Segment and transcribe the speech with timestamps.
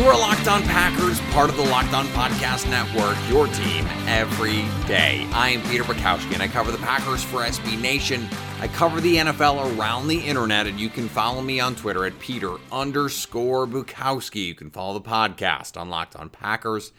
[0.00, 4.64] You are Locked On Packers, part of the Locked On Podcast Network, your team every
[4.86, 5.28] day.
[5.34, 8.26] I am Peter Bukowski, and I cover the Packers for SB Nation.
[8.60, 12.18] I cover the NFL around the internet, and you can follow me on Twitter at
[12.18, 14.46] Peter underscore Bukowski.
[14.46, 16.92] You can follow the podcast on Locked On Packers.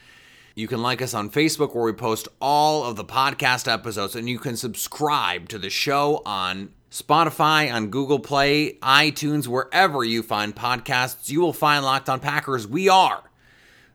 [0.54, 4.28] You can like us on Facebook, where we post all of the podcast episodes, and
[4.28, 10.54] you can subscribe to the show on Spotify, on Google Play, iTunes, wherever you find
[10.54, 12.68] podcasts, you will find Locked On Packers.
[12.68, 13.22] We are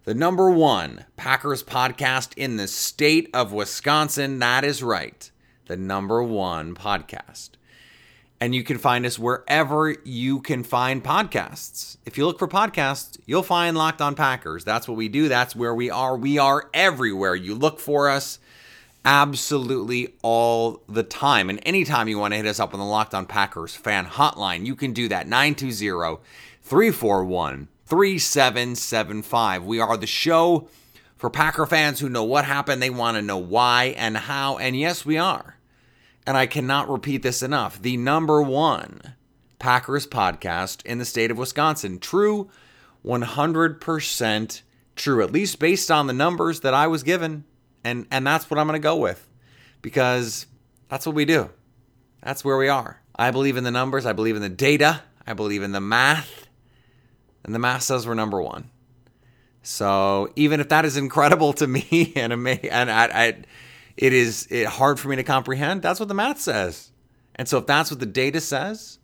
[0.06, 4.40] the number one Packers podcast in the state of Wisconsin.
[4.40, 5.30] That is right.
[5.68, 7.52] The number one podcast.
[8.42, 11.98] And you can find us wherever you can find podcasts.
[12.04, 14.64] If you look for podcasts, you'll find Locked On Packers.
[14.64, 15.28] That's what we do.
[15.28, 16.18] That's where we are.
[16.18, 17.36] We are everywhere.
[17.36, 18.40] You look for us
[19.06, 21.50] absolutely all the time.
[21.50, 24.66] And anytime you want to hit us up on the Locked On Packers fan hotline,
[24.66, 26.22] you can do that 920
[26.62, 29.64] 341 3775.
[29.64, 30.68] We are the show
[31.18, 34.58] for Packer fans who know what happened, they want to know why and how.
[34.58, 35.58] And yes, we are.
[36.28, 37.82] And I cannot repeat this enough.
[37.82, 39.16] The number one
[39.58, 42.00] Packers podcast in the state of Wisconsin.
[42.00, 42.50] True,
[43.04, 44.62] 100%
[44.96, 47.46] true, at least based on the numbers that I was given
[47.84, 49.28] and and that's what I'm going to go with
[49.82, 50.46] because
[50.90, 51.50] that's what we do.
[52.22, 53.02] That's where we are.
[53.16, 56.48] I believe in the numbers, I believe in the data, I believe in the math.
[57.44, 58.70] And the math says we're number 1.
[59.64, 63.28] So, even if that is incredible to me and amazing, and I, I,
[63.96, 66.92] it is it hard for me to comprehend, that's what the math says.
[67.36, 69.00] And so if that's what the data says,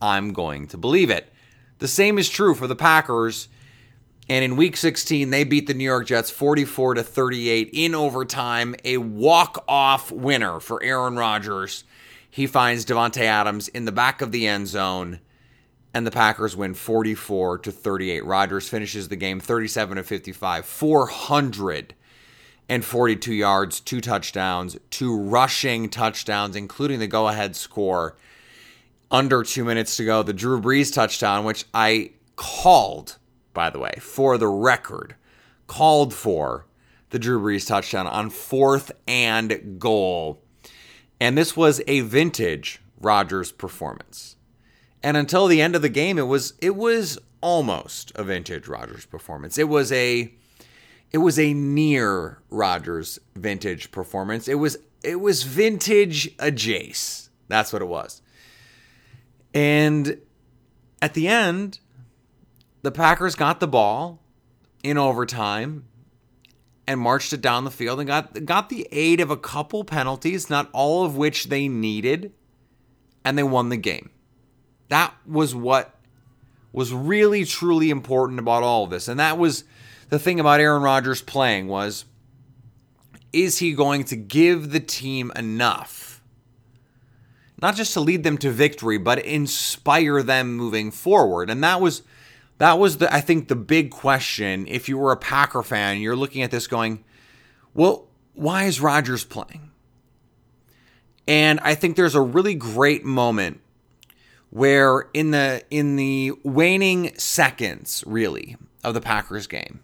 [0.00, 1.32] I'm going to believe it.
[1.78, 3.48] The same is true for the Packers
[4.32, 8.74] and in week 16, they beat the New York Jets 44 to 38 in overtime,
[8.82, 11.84] a walk-off winner for Aaron Rodgers.
[12.30, 15.20] He finds Davante Adams in the back of the end zone
[15.92, 18.24] and the Packers win 44 to 38.
[18.24, 27.00] Rodgers finishes the game 37 to 55, 442 yards, two touchdowns, two rushing touchdowns, including
[27.00, 28.16] the go-ahead score.
[29.10, 33.18] Under two minutes to go, the Drew Brees touchdown, which I called
[33.52, 35.16] by the way, for the record,
[35.66, 36.66] called for
[37.10, 40.42] the Drew Brees touchdown on fourth and goal.
[41.20, 44.36] And this was a vintage Rodgers performance.
[45.02, 49.04] And until the end of the game, it was it was almost a vintage Rodgers
[49.04, 49.58] performance.
[49.58, 50.32] It was a
[51.12, 54.48] it was a near Rodgers vintage performance.
[54.48, 57.28] It was it was vintage a Jace.
[57.48, 58.22] That's what it was.
[59.52, 60.18] And
[61.02, 61.80] at the end,
[62.82, 64.20] the Packers got the ball
[64.82, 65.84] in overtime
[66.86, 70.50] and marched it down the field and got got the aid of a couple penalties,
[70.50, 72.32] not all of which they needed,
[73.24, 74.10] and they won the game.
[74.88, 75.94] That was what
[76.72, 79.08] was really truly important about all of this.
[79.08, 79.64] And that was
[80.08, 82.04] the thing about Aaron Rodgers playing was
[83.32, 86.12] is he going to give the team enough
[87.62, 91.48] not just to lead them to victory, but inspire them moving forward.
[91.48, 92.02] And that was
[92.58, 94.66] that was the I think the big question.
[94.68, 97.04] If you were a Packer fan, you're looking at this going,
[97.74, 99.70] well, why is Rodgers playing?
[101.26, 103.60] And I think there's a really great moment
[104.50, 109.80] where in the in the waning seconds, really, of the Packers game,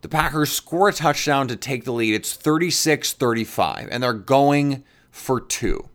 [0.00, 2.14] the Packers score a touchdown to take the lead.
[2.14, 5.88] It's 36-35, and they're going for two.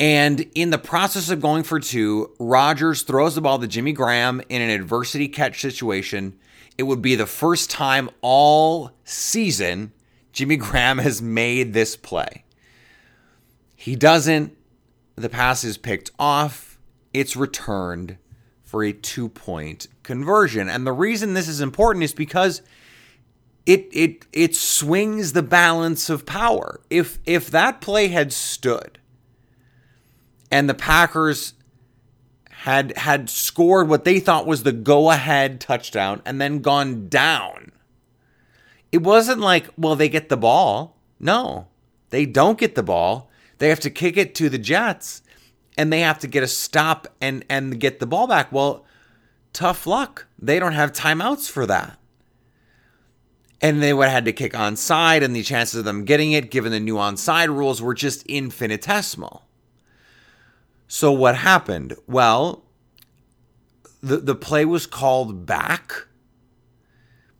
[0.00, 4.42] And in the process of going for two, Rodgers throws the ball to Jimmy Graham
[4.48, 6.36] in an adversity catch situation.
[6.76, 9.92] It would be the first time all season
[10.32, 12.44] Jimmy Graham has made this play.
[13.76, 14.56] He doesn't
[15.16, 16.78] the pass is picked off,
[17.12, 18.18] it's returned
[18.64, 20.68] for a two point conversion.
[20.68, 22.62] And the reason this is important is because
[23.64, 26.80] it it it swings the balance of power.
[26.90, 28.98] If if that play had stood
[30.54, 31.54] and the Packers
[32.48, 37.72] had had scored what they thought was the go-ahead touchdown and then gone down.
[38.92, 40.96] It wasn't like, well, they get the ball.
[41.18, 41.66] No.
[42.10, 43.28] They don't get the ball.
[43.58, 45.22] They have to kick it to the Jets
[45.76, 48.52] and they have to get a stop and and get the ball back.
[48.52, 48.86] Well,
[49.52, 50.28] tough luck.
[50.38, 51.98] They don't have timeouts for that.
[53.60, 56.50] And they would have had to kick onside, and the chances of them getting it,
[56.50, 59.43] given the new onside rules, were just infinitesimal.
[60.94, 61.96] So what happened?
[62.06, 62.62] Well,
[64.00, 66.06] the the play was called back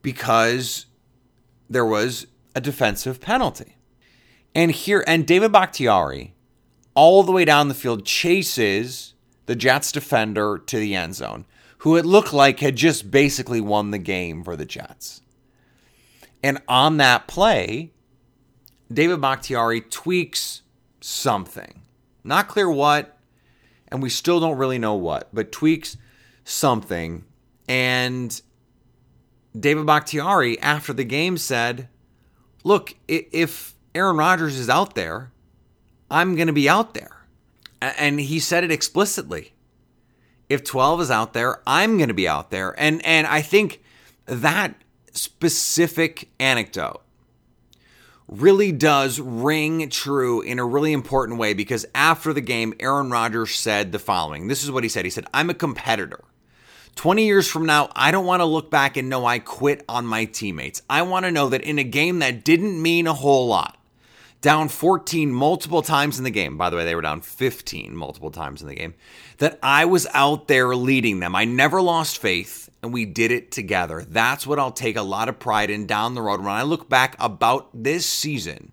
[0.03, 0.87] because
[1.71, 3.77] there was a defensive penalty.
[4.56, 6.35] And here and David Bakhtiari
[6.95, 9.15] all the way down the field chases
[9.47, 11.47] the Jets defender to the end zone,
[11.79, 15.21] who it looked like had just basically won the game for the Jets.
[16.43, 17.93] And on that play,
[18.93, 20.62] David Bakhtiari tweaks
[21.00, 21.83] something.
[22.25, 23.13] Not clear what,
[23.94, 25.96] and we still don't really know what, but tweaks
[26.43, 27.25] something.
[27.69, 28.43] And
[29.58, 31.88] David Bakhtiari, after the game, said,
[32.64, 35.31] Look, if Aaron Rodgers is out there,
[36.11, 37.25] I'm going to be out there.
[37.81, 39.52] And he said it explicitly.
[40.49, 42.75] If 12 is out there, I'm going to be out there.
[42.76, 43.81] And and I think
[44.26, 44.75] that
[45.12, 47.04] specific anecdote
[48.29, 53.55] really does ring true in a really important way because after the game, Aaron Rodgers
[53.55, 54.49] said the following.
[54.49, 55.05] This is what he said.
[55.05, 56.21] He said, I'm a competitor.
[56.97, 60.06] 20 years from now, I don't want to look back and know I quit on
[60.06, 60.82] my teammates.
[60.88, 63.76] I want to know that in a game that didn't mean a whole lot,
[64.41, 68.31] down 14 multiple times in the game, by the way, they were down 15 multiple
[68.31, 68.94] times in the game,
[69.38, 71.35] that I was out there leading them.
[71.35, 74.05] I never lost faith and we did it together.
[74.07, 76.41] That's what I'll take a lot of pride in down the road.
[76.41, 78.73] When I look back about this season,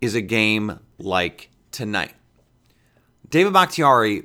[0.00, 2.14] is a game like tonight.
[3.28, 4.24] David Bakhtiari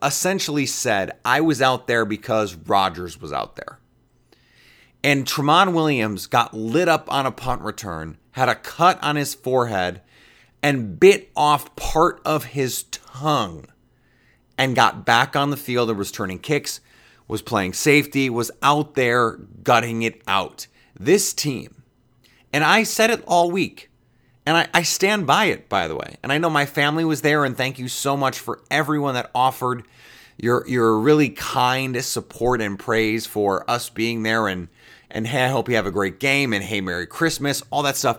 [0.00, 3.80] essentially said, I was out there because Rodgers was out there.
[5.02, 9.34] And Tramon Williams got lit up on a punt return, had a cut on his
[9.34, 10.02] forehead,
[10.62, 13.66] and bit off part of his tongue
[14.56, 16.80] and got back on the field and was turning kicks,
[17.30, 20.66] was playing safety, was out there gutting it out.
[20.98, 21.84] This team,
[22.52, 23.88] and I said it all week,
[24.44, 26.16] and I, I, stand by it, by the way.
[26.24, 29.30] And I know my family was there, and thank you so much for everyone that
[29.32, 29.84] offered
[30.38, 34.68] your your really kind support and praise for us being there and
[35.08, 37.96] and hey, I hope you have a great game and hey, Merry Christmas, all that
[37.96, 38.18] stuff.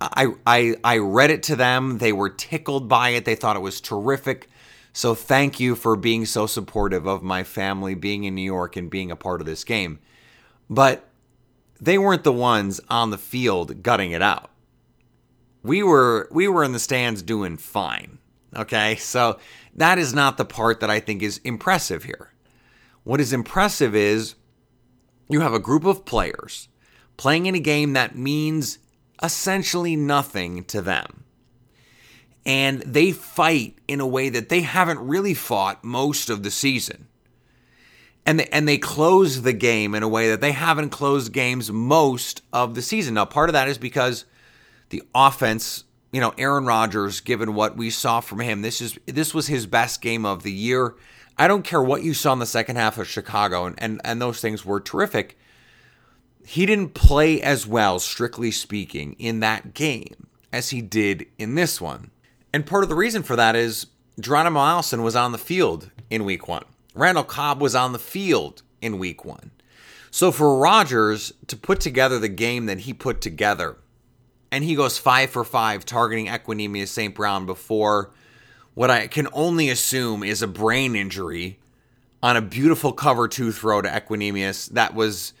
[0.00, 1.96] I I I read it to them.
[1.96, 3.24] They were tickled by it.
[3.24, 4.48] They thought it was terrific.
[4.96, 8.88] So thank you for being so supportive of my family being in New York and
[8.88, 9.98] being a part of this game.
[10.70, 11.10] But
[11.80, 14.50] they weren't the ones on the field gutting it out.
[15.64, 18.18] We were we were in the stands doing fine.
[18.54, 18.94] Okay?
[18.94, 19.40] So
[19.74, 22.30] that is not the part that I think is impressive here.
[23.02, 24.36] What is impressive is
[25.28, 26.68] you have a group of players
[27.16, 28.78] playing in a game that means
[29.20, 31.23] essentially nothing to them.
[32.46, 37.08] And they fight in a way that they haven't really fought most of the season.
[38.26, 41.70] And they, and they close the game in a way that they haven't closed games
[41.70, 43.14] most of the season.
[43.14, 44.24] Now, part of that is because
[44.90, 45.84] the offense
[46.14, 49.66] you know, Aaron Rodgers, given what we saw from him, this is this was his
[49.66, 50.94] best game of the year.
[51.36, 54.22] I don't care what you saw in the second half of Chicago, and, and, and
[54.22, 55.36] those things were terrific.
[56.46, 61.80] He didn't play as well, strictly speaking, in that game as he did in this
[61.80, 62.12] one.
[62.54, 63.88] And part of the reason for that is
[64.20, 66.64] Geronimo Allison was on the field in week one.
[66.94, 69.50] Randall Cobb was on the field in week one.
[70.12, 73.78] So for Rodgers to put together the game that he put together
[74.52, 77.12] and he goes five for five targeting Equanimeous St.
[77.12, 78.12] Brown before
[78.74, 81.58] what I can only assume is a brain injury
[82.22, 85.32] on a beautiful cover two throw to Equanimeous that was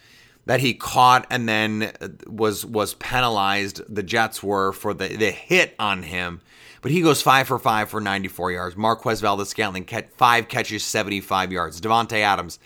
[0.46, 1.92] that he caught and then
[2.26, 3.82] was was penalized.
[3.88, 6.40] The Jets were for the, the hit on him.
[6.84, 8.76] But he goes five for five for 94 yards.
[8.76, 9.88] Marquez Valdes Scantling,
[10.18, 11.80] five catches, 75 yards.
[11.80, 12.58] Davante Adams,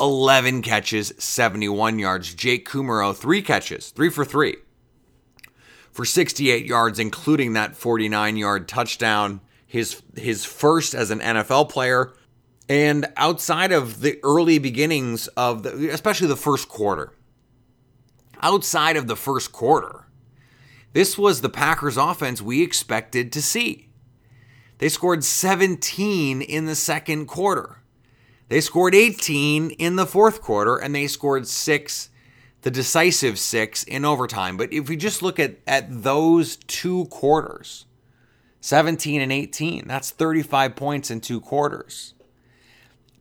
[0.00, 2.34] 11 catches, 71 yards.
[2.34, 4.56] Jake Kumerow, three catches, three for three
[5.90, 12.14] for 68 yards, including that 49 yard touchdown, his, his first as an NFL player.
[12.70, 17.12] And outside of the early beginnings of the, especially the first quarter,
[18.40, 20.07] outside of the first quarter,
[20.92, 23.88] this was the Packers offense we expected to see.
[24.78, 27.82] They scored 17 in the second quarter.
[28.48, 32.08] They scored 18 in the fourth quarter, and they scored six,
[32.62, 34.56] the decisive six, in overtime.
[34.56, 37.84] But if we just look at, at those two quarters,
[38.60, 42.14] 17 and 18, that's 35 points in two quarters.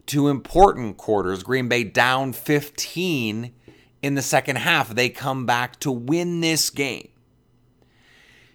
[0.05, 3.51] Two important quarters, Green Bay down 15
[4.01, 4.95] in the second half.
[4.95, 7.09] They come back to win this game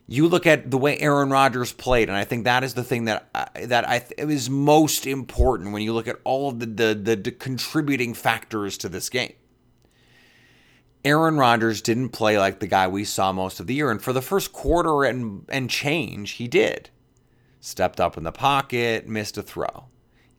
[0.09, 3.05] you look at the way Aaron Rodgers played, and I think that is the thing
[3.05, 6.67] that I, that I th- is most important when you look at all of the,
[6.67, 9.35] the, the the contributing factors to this game.
[11.05, 14.13] Aaron Rodgers didn't play like the guy we saw most of the year, and for
[14.13, 16.91] the first quarter and and change, he did.
[17.61, 19.87] Stepped up in the pocket, missed a throw.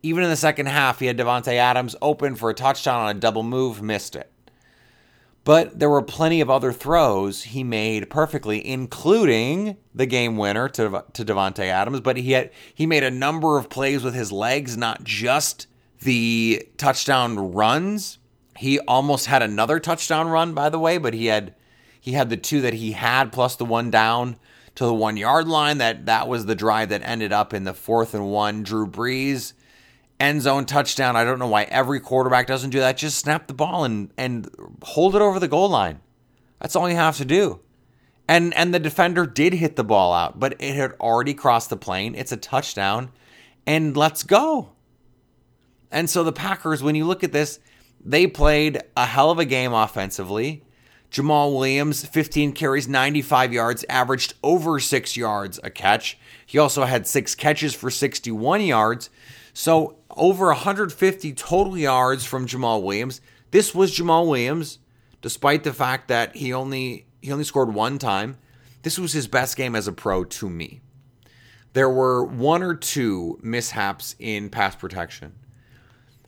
[0.01, 3.19] Even in the second half, he had Davante Adams open for a touchdown on a
[3.19, 4.29] double move, missed it.
[5.45, 11.03] But there were plenty of other throws he made perfectly, including the game winner to
[11.13, 11.99] to Adams.
[11.99, 15.67] But he had he made a number of plays with his legs, not just
[15.99, 18.19] the touchdown runs.
[18.57, 21.55] He almost had another touchdown run, by the way, but he had
[21.99, 24.37] he had the two that he had plus the one down
[24.75, 25.77] to the one yard line.
[25.77, 28.63] That that was the drive that ended up in the fourth and one.
[28.63, 29.53] Drew Brees
[30.19, 31.15] end zone touchdown.
[31.15, 32.97] I don't know why every quarterback doesn't do that.
[32.97, 34.49] Just snap the ball and and
[34.83, 36.01] hold it over the goal line.
[36.59, 37.59] That's all you have to do.
[38.27, 41.77] And and the defender did hit the ball out, but it had already crossed the
[41.77, 42.15] plane.
[42.15, 43.11] It's a touchdown
[43.65, 44.69] and let's go.
[45.91, 47.59] And so the Packers when you look at this,
[48.03, 50.63] they played a hell of a game offensively.
[51.11, 56.17] Jamaal Williams, 15 carries, 95 yards, averaged over 6 yards a catch.
[56.43, 59.11] He also had 6 catches for 61 yards.
[59.53, 63.21] So over 150 total yards from Jamaal Williams.
[63.51, 64.79] This was Jamaal Williams,
[65.21, 68.37] despite the fact that he only he only scored one time.
[68.81, 70.81] This was his best game as a pro to me.
[71.73, 75.33] There were one or two mishaps in pass protection.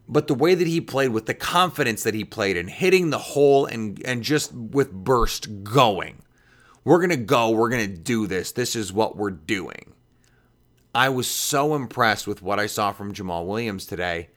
[0.07, 3.17] But the way that he played with the confidence that he played and hitting the
[3.17, 6.21] hole and and just with burst going.
[6.83, 8.51] We're going to go, we're going to do this.
[8.51, 9.94] This is what we're doing.
[10.95, 14.29] I was so impressed with what I saw from Jamaal Williams today.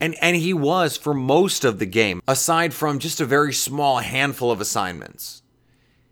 [0.00, 3.98] And and he was for most of the game, aside from just a very small
[3.98, 5.42] handful of assignments.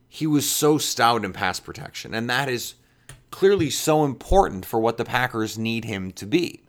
[0.09, 2.75] He was so stout in pass protection, and that is
[3.31, 6.63] clearly so important for what the Packers need him to be.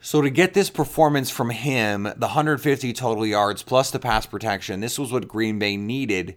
[0.00, 4.80] So to get this performance from him, the 150 total yards plus the pass protection,
[4.80, 6.36] this was what Green Bay needed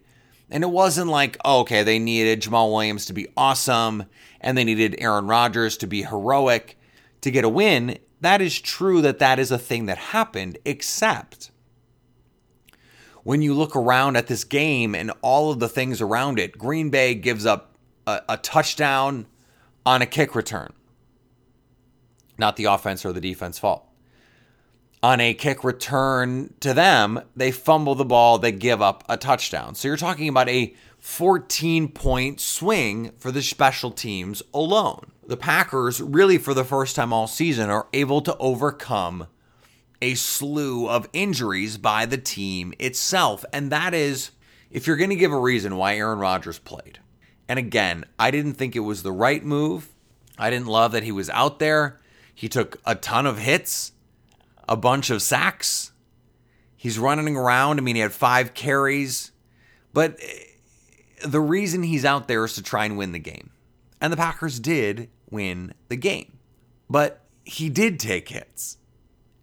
[0.51, 4.05] and it wasn't like, oh, okay, they needed Jamaal Williams to be awesome
[4.41, 6.77] and they needed Aaron Rodgers to be heroic
[7.21, 7.97] to get a win.
[8.19, 11.51] That is true that that is a thing that happened, except
[13.23, 16.89] when you look around at this game and all of the things around it, Green
[16.89, 19.27] Bay gives up a, a touchdown
[19.85, 20.73] on a kick return.
[22.37, 23.90] Not the offense or the defense fault
[25.03, 29.75] on a kick return to them, they fumble the ball, they give up a touchdown.
[29.75, 35.11] So you're talking about a 14 point swing for the special teams alone.
[35.25, 39.27] The Packers, really for the first time all season, are able to overcome
[40.01, 43.45] a slew of injuries by the team itself.
[43.53, 44.31] And that is,
[44.69, 46.99] if you're going to give a reason why Aaron Rodgers played.
[47.47, 49.89] And again, I didn't think it was the right move.
[50.37, 51.99] I didn't love that he was out there.
[52.33, 53.91] He took a ton of hits
[54.71, 55.91] a bunch of sacks.
[56.77, 57.77] He's running around.
[57.77, 59.33] I mean, he had five carries.
[59.91, 63.49] But eh, the reason he's out there is to try and win the game.
[63.99, 66.39] And the Packers did win the game.
[66.89, 68.77] But he did take hits.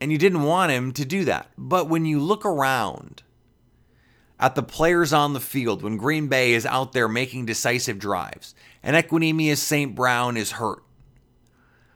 [0.00, 1.50] And you didn't want him to do that.
[1.58, 3.22] But when you look around
[4.40, 8.54] at the players on the field, when Green Bay is out there making decisive drives,
[8.82, 9.94] and Equanimeous St.
[9.94, 10.82] Brown is hurt,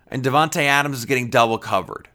[0.08, 2.10] and Davante Adams is getting double covered,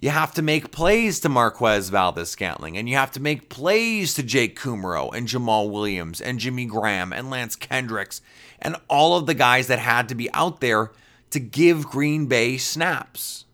[0.00, 4.14] you have to make plays to Marquez Valdes Scantling, and you have to make plays
[4.14, 8.20] to Jake Kumerow and Jamaal Williams and Jimmy Graham and Lance Kendricks
[8.60, 10.90] and all of the guys that had to be out there
[11.30, 13.44] to give Green Bay snaps.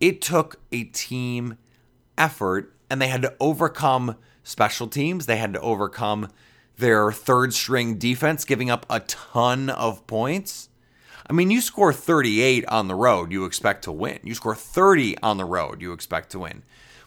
[0.00, 1.58] It took a team
[2.16, 5.26] effort, and they had to overcome special teams.
[5.26, 6.28] They had to overcome
[6.78, 10.69] their third string defense, giving up a ton of points.
[11.30, 14.18] I mean, you score 38 on the road, you expect to win.
[14.24, 16.64] You score 30 on the road, you expect to win.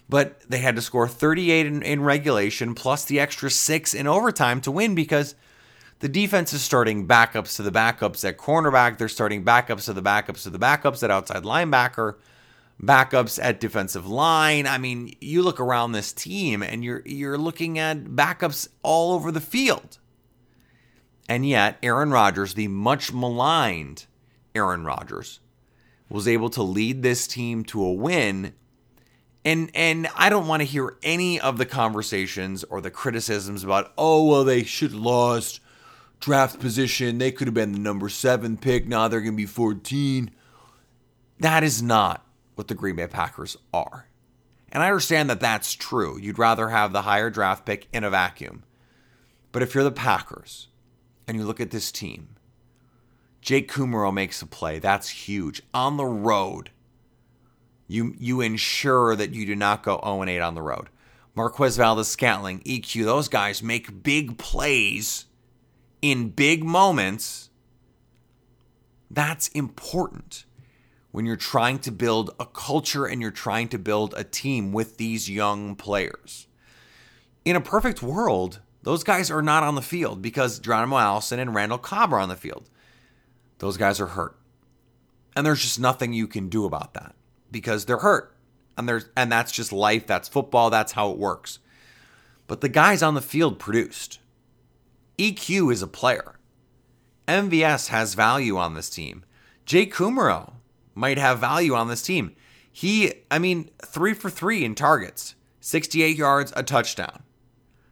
[0.08, 4.62] But they had to score 38 in, in regulation plus the extra six in overtime
[4.62, 5.36] to win because
[6.00, 8.98] the defense is starting backups to the backups at cornerback.
[8.98, 12.15] They're starting backups to the backups to the backups at outside linebacker,
[12.82, 14.68] backups at defensive line.
[14.68, 19.34] I mean, you look around this team and you're you're looking at backups all over
[19.34, 19.98] the field.
[21.27, 24.06] And yet, Aaron Rodgers, the much maligned
[24.55, 25.39] Aaron Rodgers,
[26.10, 28.53] was able to lead this team to a win.
[29.45, 33.91] And and I don't want to hear any of the conversations or the criticisms about,
[33.98, 35.60] oh well, they should have lost
[36.19, 37.17] draft position.
[37.17, 38.88] They could have been the number seven pick.
[38.88, 40.31] Now they're gonna be 14.
[41.39, 44.07] That is not what the Green Bay Packers are.
[44.72, 46.17] And I understand that that's true.
[46.17, 48.63] You'd rather have the higher draft pick in a vacuum.
[49.51, 50.67] But if you're the Packers
[51.27, 52.36] and you look at this team,
[53.43, 54.79] Jake Kumerow makes a play.
[54.79, 55.62] That's huge.
[55.73, 56.71] On the road,
[57.88, 60.89] you you ensure that you do not go 0 8 on the road.
[61.35, 65.25] Marquez Valdes Scantling, EQ, those guys make big plays
[66.01, 67.50] in big moments.
[69.12, 70.45] That's important
[71.12, 74.97] when you're trying to build a culture and you're trying to build a team with
[74.97, 76.47] these young players.
[77.43, 81.53] In a perfect world, those guys are not on the field because Geronimo Allison and
[81.53, 82.69] Randall Cobb are on the field.
[83.63, 84.36] Those guys are hurt.
[85.38, 87.15] And there's just nothing you can do about that
[87.50, 88.36] because they're hurt.
[88.77, 91.60] And there's and that's just life, that's football, that's how it works.
[92.46, 94.20] But the guys on the field produced.
[95.17, 96.39] EQ is a player.
[97.25, 99.24] MVS has value on this team.
[99.65, 100.55] Jake Kumerow
[100.93, 102.36] might have value on this team.
[102.70, 107.24] He, I mean, three for three in targets, 68 yards, a touchdown.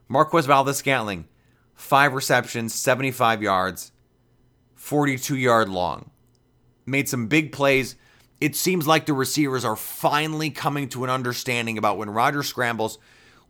[0.09, 1.29] Marquez Valdes Scantling,
[1.73, 3.90] five receptions, 75 yards,
[4.81, 6.09] 42 yard long.
[6.87, 7.95] Made some big plays.
[8.41, 12.97] It seems like the receivers are finally coming to an understanding about when Rodgers scrambles,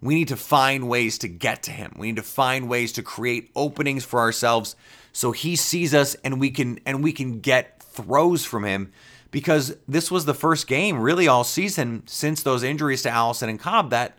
[0.01, 1.93] we need to find ways to get to him.
[1.97, 4.75] We need to find ways to create openings for ourselves
[5.13, 8.91] so he sees us and we can and we can get throws from him
[9.31, 13.59] because this was the first game really all season since those injuries to Allison and
[13.59, 14.17] Cobb that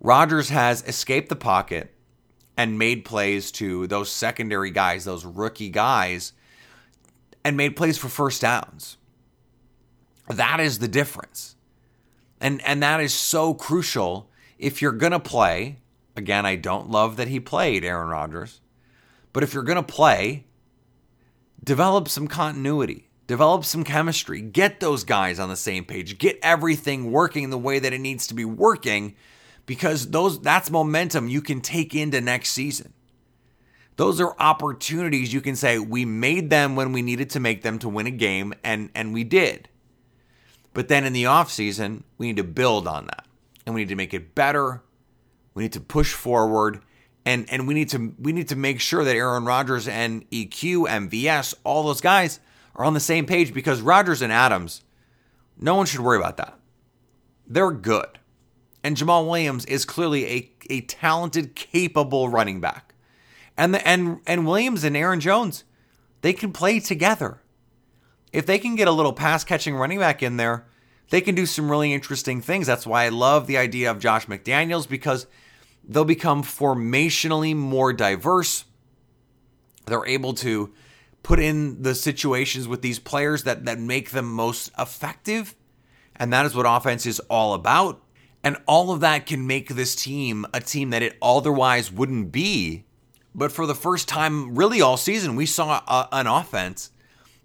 [0.00, 1.91] Rodgers has escaped the pocket
[2.56, 6.32] and made plays to those secondary guys, those rookie guys,
[7.44, 8.96] and made plays for first downs.
[10.28, 11.56] That is the difference.
[12.40, 15.78] And and that is so crucial if you're going to play.
[16.16, 18.60] Again, I don't love that he played Aaron Rodgers,
[19.32, 20.44] but if you're going to play,
[21.64, 27.10] develop some continuity, develop some chemistry, get those guys on the same page, get everything
[27.10, 29.14] working the way that it needs to be working
[29.66, 32.92] because those that's momentum you can take into next season.
[33.96, 37.78] Those are opportunities you can say we made them when we needed to make them
[37.80, 39.68] to win a game and and we did.
[40.74, 43.26] But then in the offseason, we need to build on that.
[43.66, 44.82] And we need to make it better.
[45.54, 46.80] We need to push forward
[47.24, 50.88] and and we need to we need to make sure that Aaron Rodgers and EQ,
[50.88, 52.40] MVS, all those guys
[52.74, 54.82] are on the same page because Rodgers and Adams,
[55.58, 56.58] no one should worry about that.
[57.46, 58.18] They're good.
[58.84, 62.94] And Jamaal Williams is clearly a, a talented, capable running back.
[63.56, 65.64] And the, and and Williams and Aaron Jones,
[66.22, 67.40] they can play together.
[68.32, 70.66] If they can get a little pass catching running back in there,
[71.10, 72.66] they can do some really interesting things.
[72.66, 75.26] That's why I love the idea of Josh McDaniels because
[75.86, 78.64] they'll become formationally more diverse.
[79.86, 80.72] They're able to
[81.22, 85.54] put in the situations with these players that that make them most effective.
[86.16, 88.02] And that is what offense is all about.
[88.44, 92.84] And all of that can make this team a team that it otherwise wouldn't be.
[93.34, 96.90] But for the first time, really all season, we saw a, an offense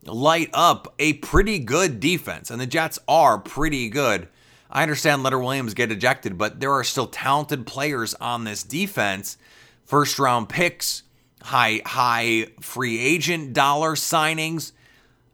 [0.03, 2.49] light up a pretty good defense.
[2.49, 4.27] And the Jets are pretty good.
[4.69, 9.37] I understand Leonard Williams get ejected, but there are still talented players on this defense.
[9.85, 11.03] First round picks,
[11.43, 14.73] high high free agent dollar signings.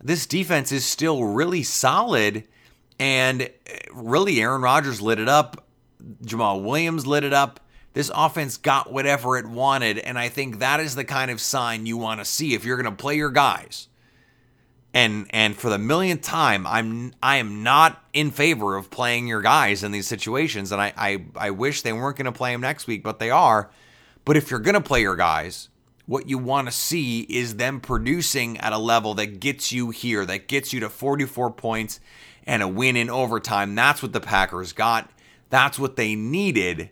[0.04, 2.44] This defense is still really solid
[3.00, 3.48] and uh,
[3.94, 5.66] really, Aaron Rodgers lit it up.
[6.24, 7.60] Jamaal Williams lit it up.
[7.94, 10.00] This offense got whatever it wanted.
[10.00, 12.82] And I think that is the kind of sign you want to see if you're
[12.82, 13.88] going to play your guys.
[14.96, 19.42] And and for the millionth time, I'm I am not in favor of playing your
[19.42, 20.72] guys in these situations.
[20.72, 23.32] And I I, I wish they weren't going to play them next week, but they
[23.32, 23.72] are.
[24.24, 25.70] But if you're going to play your guys,
[26.06, 30.26] what you want to see is them producing at a level that gets you here,
[30.26, 32.00] that gets you to 44 points
[32.46, 33.76] and a win in overtime.
[33.76, 35.10] That's what the Packers got.
[35.50, 36.90] That's what they needed.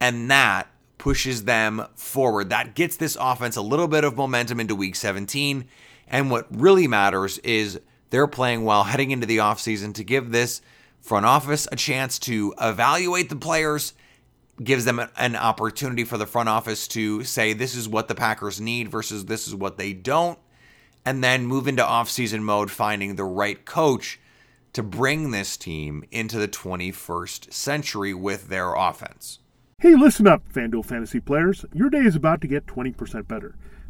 [0.00, 2.50] And that pushes them forward.
[2.50, 5.64] That gets this offense a little bit of momentum into week 17.
[6.08, 10.60] And what really matters is they're playing well heading into the offseason to give this
[11.00, 13.94] front office a chance to evaluate the players,
[14.62, 18.60] gives them an opportunity for the front office to say this is what the Packers
[18.60, 20.38] need versus this is what they don't,
[21.04, 24.20] and then move into offseason mode, finding the right coach
[24.72, 29.38] to bring this team into the 21st century with their offense.
[29.78, 31.64] Hey, listen up, FanDuel fantasy players.
[31.74, 33.56] Your day is about to get 20% better.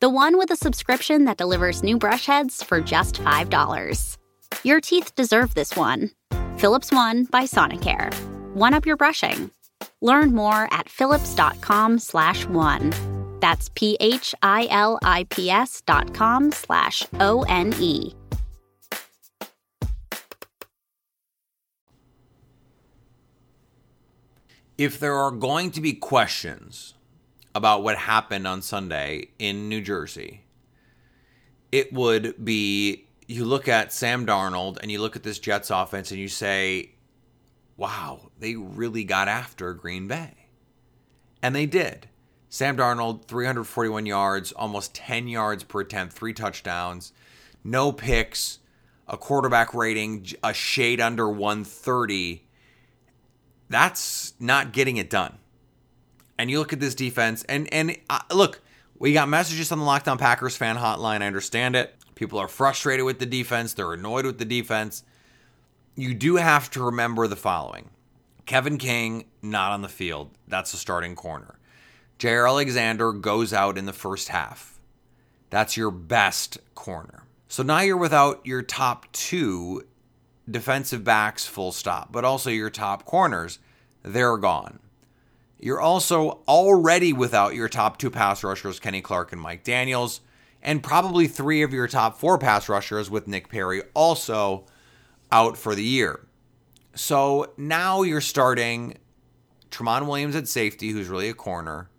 [0.00, 4.16] the one with a subscription that delivers new brush heads for just $5.
[4.64, 6.10] Your teeth deserve this one.
[6.56, 8.14] Philips One by Sonicare.
[8.54, 9.50] One up your brushing.
[10.00, 12.92] Learn more at philips.com slash one.
[13.40, 14.12] That's P-H-I-L-I-P-S
[15.86, 18.14] dot com slash O-N-E.
[24.76, 26.94] If there are going to be questions
[27.58, 30.44] about what happened on Sunday in New Jersey,
[31.72, 36.12] it would be you look at Sam Darnold and you look at this Jets offense
[36.12, 36.92] and you say,
[37.76, 40.46] wow, they really got after Green Bay.
[41.42, 42.08] And they did.
[42.48, 47.12] Sam Darnold, 341 yards, almost 10 yards per attempt, three touchdowns,
[47.64, 48.60] no picks,
[49.08, 52.46] a quarterback rating, a shade under 130.
[53.68, 55.38] That's not getting it done
[56.38, 58.60] and you look at this defense, and and uh, look,
[58.98, 61.22] we got messages on the Locked On Packers fan hotline.
[61.22, 61.94] I understand it.
[62.14, 63.74] People are frustrated with the defense.
[63.74, 65.04] They're annoyed with the defense.
[65.94, 67.90] You do have to remember the following:
[68.46, 70.30] Kevin King not on the field.
[70.46, 71.58] That's the starting corner.
[72.18, 74.80] Jaire Alexander goes out in the first half.
[75.50, 77.24] That's your best corner.
[77.48, 79.86] So now you're without your top two
[80.50, 83.58] defensive backs, full stop, but also your top corners.
[84.02, 84.80] They're gone.
[85.58, 90.20] You're also already without your top two pass rushers, Kenny Clark and Mike Daniels,
[90.62, 94.66] and probably three of your top four pass rushers with Nick Perry also
[95.32, 96.26] out for the year.
[96.94, 98.98] So now you're starting
[99.70, 101.90] Tramon Williams at safety, who's really a corner,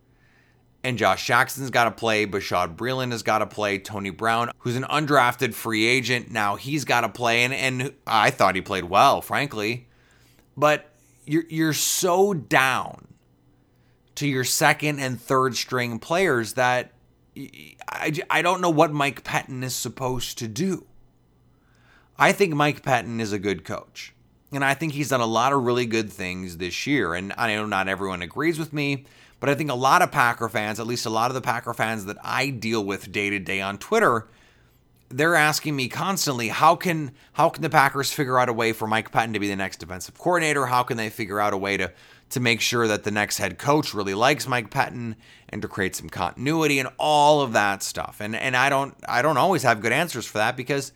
[0.84, 2.26] and Josh Jackson's got to play.
[2.26, 3.78] Bashaud Breeland has got to play.
[3.78, 7.44] Tony Brown, who's an undrafted free agent, now he's got to play.
[7.44, 9.88] And, and I thought he played well, frankly.
[10.56, 10.90] But
[11.26, 13.09] you're, you're so down
[14.20, 16.92] to your second and third string players that
[17.88, 20.86] I, I don't know what Mike Pettine is supposed to do.
[22.18, 24.14] I think Mike Pettine is a good coach.
[24.52, 27.14] And I think he's done a lot of really good things this year.
[27.14, 29.06] And I know not everyone agrees with me,
[29.40, 31.74] but I think a lot of Packer fans, at least a lot of the Packer
[31.74, 34.28] fans that I deal with day to day on Twitter,
[35.08, 38.86] they're asking me constantly, how can how can the Packers figure out a way for
[38.86, 40.66] Mike Pettine to be the next defensive coordinator?
[40.66, 41.94] How can they figure out a way to
[42.30, 45.16] to make sure that the next head coach really likes Mike Pettine
[45.50, 48.18] and to create some continuity and all of that stuff.
[48.20, 50.92] And and I don't I don't always have good answers for that because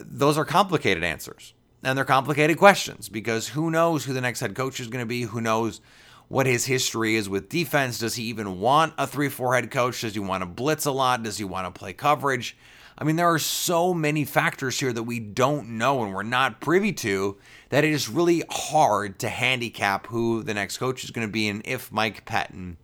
[0.00, 1.54] those are complicated answers.
[1.82, 5.06] And they're complicated questions because who knows who the next head coach is going to
[5.06, 5.22] be?
[5.22, 5.80] Who knows
[6.28, 7.98] what his history is with defense?
[7.98, 10.00] Does he even want a 3-4 head coach?
[10.00, 11.22] Does he want to blitz a lot?
[11.22, 12.56] Does he want to play coverage?
[12.98, 16.60] I mean, there are so many factors here that we don't know and we're not
[16.60, 17.36] privy to
[17.68, 21.48] that it is really hard to handicap who the next coach is going to be
[21.48, 22.76] and if Mike Pettine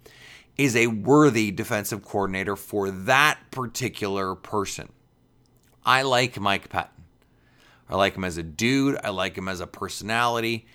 [0.59, 4.91] is a worthy defensive coordinator for that particular person.
[5.85, 6.89] I like Mike Pettine.
[7.89, 10.67] I like him as a dude, I like him as a personality.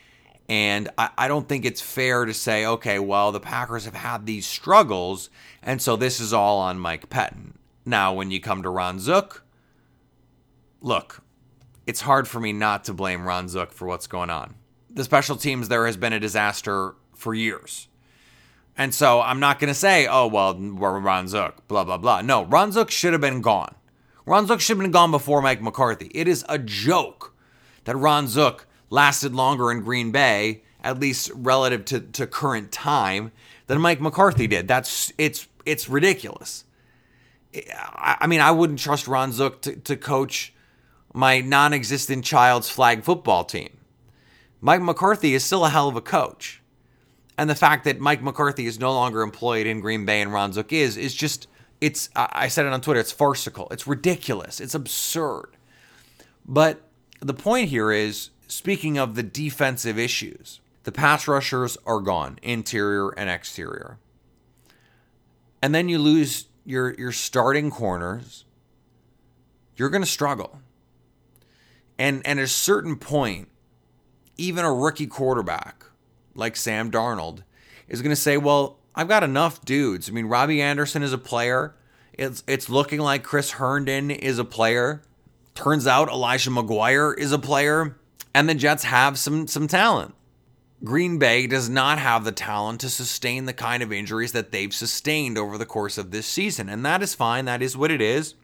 [0.49, 4.25] And I, I, don't think it's fair to say, okay, well, the Packers have had
[4.25, 5.29] these struggles,
[5.61, 7.55] and so this is all on Mike Pettine.
[7.85, 9.43] Now, when you come to Ron Zook,
[10.81, 11.21] look,
[11.85, 14.55] it's hard for me not to blame Ron Zook for what's going on.
[14.89, 17.87] The special teams there has been a disaster for years.
[18.77, 22.21] And so I'm not going to say, oh, well, Ron Zook, blah, blah, blah.
[22.21, 23.73] No, Ron Zook should have been gone.
[24.25, 26.11] Ron Zook should have been gone before Mike McCarthy.
[26.13, 27.33] It is a joke
[27.85, 33.31] that Ron Zook lasted longer in Green Bay, at least relative to, to current time,
[33.67, 34.67] than Mike McCarthy did.
[34.67, 36.63] That's it's it's ridiculous.
[37.53, 40.53] I, I mean, I wouldn't trust Ron Zook to, to coach
[41.13, 43.77] my non-existent child's flag football team.
[44.61, 46.61] Mike McCarthy is still a hell of a coach.
[47.37, 50.53] And the fact that Mike McCarthy is no longer employed in Green Bay and Ron
[50.53, 51.47] Zook is, is just,
[51.79, 53.67] it's, I said it on Twitter, it's farcical.
[53.69, 54.59] It's ridiculous.
[54.59, 55.55] It's absurd.
[56.47, 56.81] But
[57.19, 63.09] the point here is speaking of the defensive issues, the pass rushers are gone, interior
[63.09, 63.99] and exterior.
[65.61, 68.45] And then you lose your, your starting corners,
[69.75, 70.61] you're going to struggle.
[71.99, 73.49] And, and at a certain point,
[74.37, 75.85] even a rookie quarterback
[76.35, 77.43] like Sam Darnold
[77.87, 80.09] is going to say, well, I've got enough dudes.
[80.09, 81.75] I mean, Robbie Anderson is a player.
[82.13, 85.03] It's it's looking like Chris Herndon is a player.
[85.53, 87.97] Turns out Elijah McGuire is a player,
[88.37, 90.13] and the Jets have some some talent.
[90.83, 94.75] Green Bay does not have the talent to sustain the kind of injuries that they've
[94.75, 97.45] sustained over the course of this season, and that is fine.
[97.45, 98.35] That is what it is.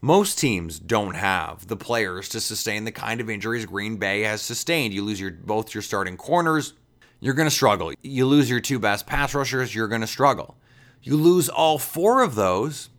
[0.00, 4.42] Most teams don't have the players to sustain the kind of injuries Green Bay has
[4.42, 4.92] sustained.
[4.92, 6.74] You lose your both your starting corners,
[7.20, 7.92] you're going to struggle.
[8.02, 10.56] You lose your two best pass rushers, you're going to struggle.
[11.04, 12.90] You lose all four of those,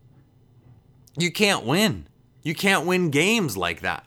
[1.17, 2.07] you can't win.
[2.41, 4.05] You can't win games like that.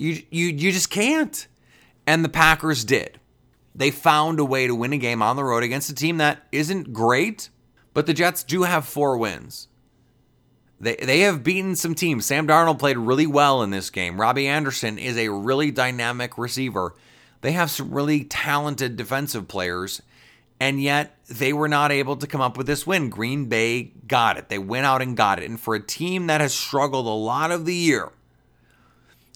[0.00, 1.46] You you you just can't.
[2.06, 3.20] And the Packers did.
[3.74, 6.46] They found a way to win a game on the road against a team that
[6.50, 7.50] isn't great,
[7.92, 9.68] but the Jets do have four wins.
[10.80, 12.24] They, they have beaten some teams.
[12.24, 14.18] Sam Darnold played really well in this game.
[14.18, 16.94] Robbie Anderson is a really dynamic receiver.
[17.42, 20.00] They have some really talented defensive players,
[20.58, 23.10] and yet they were not able to come up with this win.
[23.10, 24.48] Green Bay got it.
[24.48, 25.48] They went out and got it.
[25.48, 28.10] And for a team that has struggled a lot of the year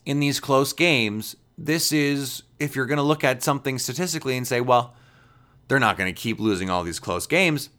[0.05, 4.47] in these close games, this is, if you're going to look at something statistically and
[4.47, 4.95] say, well,
[5.69, 7.71] they're not going to keep losing all these close games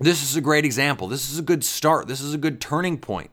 [0.00, 1.06] this is a great example.
[1.06, 2.08] This is a good start.
[2.08, 3.30] This is a good turning point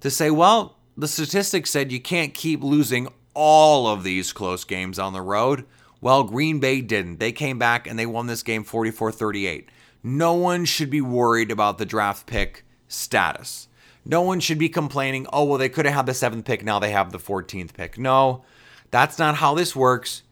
[0.00, 4.98] to say, well, the statistics said you can't keep losing all of these close games
[4.98, 5.64] on the road.
[6.02, 7.18] Well, Green Bay didn't.
[7.18, 9.70] They came back and they won this game 44 38.
[10.02, 13.68] No one should be worried about the draft pick status.
[14.04, 16.64] No one should be complaining, oh, well, they could have had the seventh pick.
[16.64, 17.98] Now they have the 14th pick.
[17.98, 18.44] No,
[18.90, 20.22] that's not how this works.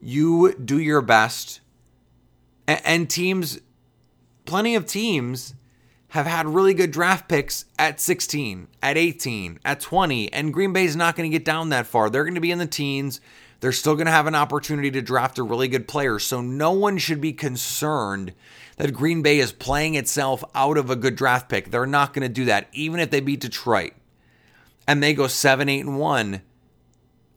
[0.00, 1.60] You do your best.
[2.66, 3.60] And teams
[4.44, 5.54] plenty of teams
[6.08, 10.94] have had really good draft picks at 16, at 18, at 20, and Green Bay's
[10.94, 12.08] not going to get down that far.
[12.08, 13.20] They're going to be in the teens.
[13.60, 16.18] They're still going to have an opportunity to draft a really good player.
[16.18, 18.32] So no one should be concerned
[18.76, 21.70] that Green Bay is playing itself out of a good draft pick.
[21.70, 23.92] They're not going to do that, even if they beat Detroit
[24.86, 26.42] and they go 7, 8, and 1.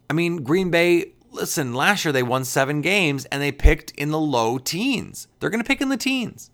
[0.09, 4.09] I mean, Green Bay, listen, last year they won seven games and they picked in
[4.09, 5.27] the low teens.
[5.39, 6.49] They're going to pick in the teens.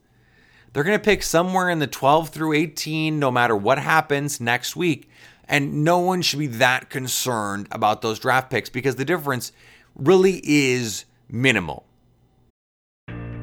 [0.72, 4.76] They're going to pick somewhere in the 12 through 18, no matter what happens next
[4.76, 5.10] week.
[5.48, 9.52] And no one should be that concerned about those draft picks because the difference
[9.96, 11.86] really is minimal.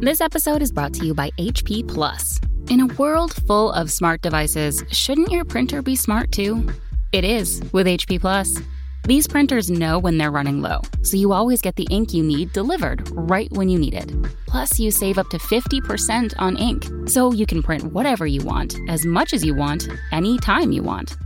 [0.00, 2.40] This episode is brought to you by HP Plus.
[2.70, 6.68] In a world full of smart devices, shouldn't your printer be smart too?
[7.12, 8.56] It is with HP Plus.
[9.04, 12.52] These printers know when they're running low, so you always get the ink you need
[12.52, 14.12] delivered right when you need it.
[14.46, 18.76] Plus, you save up to 50% on ink, so you can print whatever you want,
[18.88, 21.16] as much as you want, anytime you want.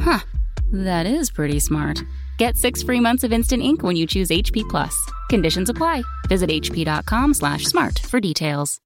[0.00, 0.20] Huh,
[0.72, 2.02] that is pretty smart.
[2.38, 4.96] Get six free months of instant ink when you choose HP Plus.
[5.28, 6.02] Conditions apply.
[6.28, 8.78] Visit hp.com/smart for details.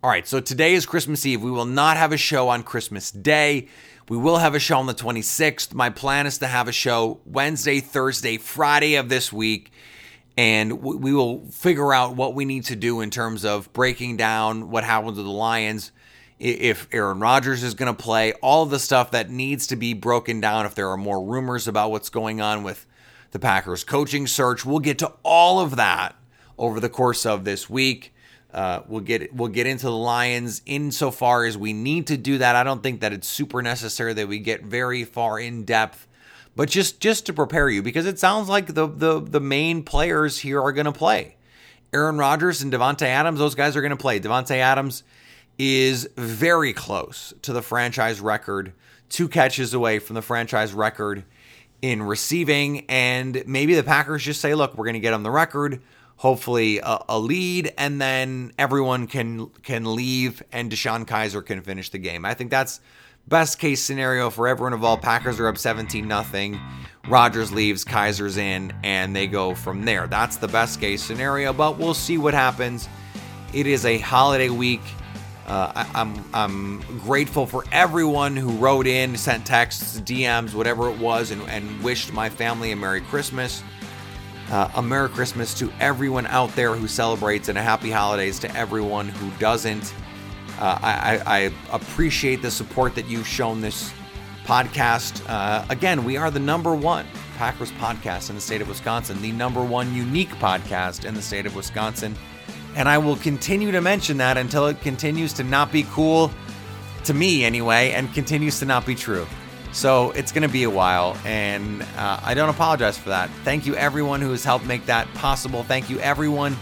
[0.00, 1.42] All right, so today is Christmas Eve.
[1.42, 3.66] We will not have a show on Christmas Day.
[4.08, 5.74] We will have a show on the 26th.
[5.74, 9.72] My plan is to have a show Wednesday, Thursday, Friday of this week,
[10.36, 14.70] and we will figure out what we need to do in terms of breaking down
[14.70, 15.90] what happened to the Lions
[16.38, 19.94] if Aaron Rodgers is going to play, all of the stuff that needs to be
[19.94, 22.86] broken down if there are more rumors about what's going on with
[23.30, 24.64] the Packers coaching search.
[24.64, 26.16] We'll get to all of that
[26.56, 28.14] over the course of this week.
[28.52, 32.56] Uh, we'll get we'll get into the Lions insofar as we need to do that.
[32.56, 36.08] I don't think that it's super necessary that we get very far in depth,
[36.56, 40.38] but just just to prepare you because it sounds like the the the main players
[40.38, 41.36] here are going to play.
[41.92, 44.18] Aaron Rodgers and Davante Adams, those guys are going to play.
[44.18, 45.02] Davante Adams
[45.58, 48.72] is very close to the franchise record,
[49.08, 51.24] two catches away from the franchise record
[51.82, 55.30] in receiving, and maybe the Packers just say, "Look, we're going to get him the
[55.30, 55.80] record."
[56.18, 61.90] hopefully a, a, lead, and then everyone can can leave and DeShone Kizer can finish
[61.90, 62.24] the game.
[62.24, 62.80] I think that's
[63.26, 65.02] best case scenario for everyone involved.
[65.02, 66.60] Packers are up 17 nothing.
[67.08, 70.06] Rodgers leaves, Kizer's in, and they go from there.
[70.06, 72.88] That's the best case scenario, but we'll see what happens.
[73.54, 74.82] It is a holiday week.
[75.48, 80.98] Uh, I, I'm I'm grateful for everyone who wrote in, sent texts, DMs, whatever it
[80.98, 83.62] was, and, and wished my family a Merry Christmas.
[84.50, 88.56] Uh, a Merry Christmas to everyone out there who celebrates and a Happy Holidays to
[88.56, 89.94] everyone who doesn't.
[90.58, 91.38] Uh, I, I,
[91.70, 93.92] appreciate the support that you've shown this
[94.44, 95.22] podcast.
[95.28, 97.06] Uh, again, we are the number one
[97.36, 101.46] Packers podcast in the state of Wisconsin, the number one unique podcast in the state
[101.46, 102.16] of Wisconsin.
[102.78, 106.30] And I will continue to mention that until it continues to not be cool,
[107.04, 109.26] to me anyway, and continues to not be true.
[109.72, 113.30] So it's going to be a while, and uh, I don't apologize for that.
[113.42, 115.64] Thank you, everyone who has helped make that possible.
[115.64, 116.56] Thank you, everyone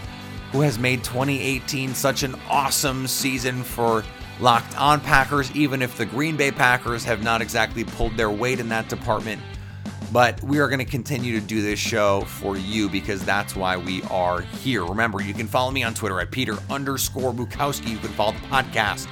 [0.51, 4.03] who has made 2018 such an awesome season for
[4.39, 8.59] Locked On Packers, even if the Green Bay Packers have not exactly pulled their weight
[8.59, 9.39] in that department.
[10.11, 13.75] But we are going to continue to do this show for you because that's why
[13.75, 14.85] we are here.
[14.85, 17.89] Remember, you can follow me on Twitter at Peter underscore Bukowski.
[17.89, 19.07] You can follow the podcast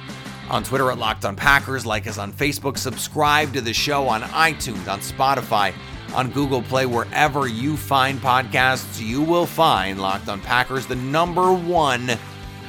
[0.48, 4.22] on Twitter at Locked On Packers, like us on Facebook, subscribe to the show on
[4.22, 5.74] iTunes, on Spotify,
[6.14, 11.52] on Google Play, wherever you find podcasts, you will find Locked On Packers, the number
[11.52, 12.12] one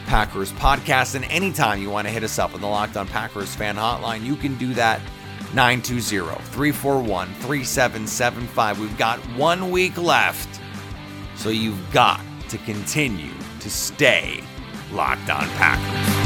[0.07, 1.15] Packers podcast.
[1.15, 4.23] And anytime you want to hit us up on the Locked On Packers fan hotline,
[4.23, 4.99] you can do that
[5.53, 8.79] 920 341 3775.
[8.79, 10.59] We've got one week left,
[11.35, 14.43] so you've got to continue to stay
[14.91, 16.16] locked on Packers.